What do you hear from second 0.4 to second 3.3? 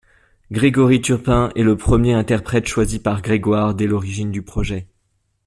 Grégory Turpin est le premier interprète choisi par